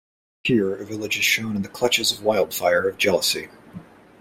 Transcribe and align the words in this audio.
Here 0.43 0.73
a 0.75 0.83
village 0.83 1.19
is 1.19 1.23
shown 1.25 1.55
in 1.55 1.61
the 1.61 1.69
clutches 1.69 2.11
of 2.11 2.23
wildfire 2.23 2.89
of 2.89 2.97
jealousy. 2.97 3.49